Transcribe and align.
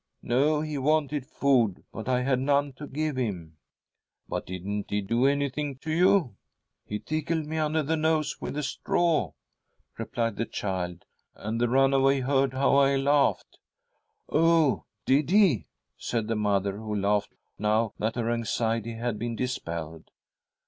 'No, 0.33 0.61
he 0.61 0.79
wanted 0.79 1.27
food, 1.27 1.83
but 1.93 2.09
I 2.09 2.23
had 2.23 2.39
none 2.39 2.73
to 2.73 2.87
give 2.87 3.17
him.'' 3.17 3.57
But 4.27 4.47
didn't 4.47 4.89
he 4.89 4.99
do 4.99 5.27
anything 5.27 5.75
to 5.77 5.91
you?',' 5.91 6.33
He 6.89 6.97
tickled 6.97 7.45
me 7.45 7.57
under 7.57 7.83
the 7.83 7.95
nose 7.97 8.41
with 8.41 8.57
a 8.57 8.63
straw,' 8.63 9.33
replied 9.99 10.37
the 10.37 10.47
child,' 10.47 11.05
and 11.35 11.61
the 11.61 11.69
runaway 11.69 12.19
heard 12.21 12.53
how 12.55 12.77
I 12.77 12.95
laughed.'' 12.95 13.59
Oh, 14.29 14.85
did 15.05 15.29
he?' 15.29 15.67
said 15.99 16.27
the 16.27 16.35
mother, 16.35 16.77
who 16.77 16.95
laughed 16.95 17.35
now 17.59 17.93
that 17.99 18.15
her 18.15 18.31
anxiety 18.31 18.93
had 18.93 19.19
been 19.19 19.35
dispelled. 19.35 20.09